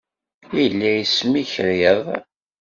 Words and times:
Yella 0.59 0.89
yesmikriḍ. 0.93 2.03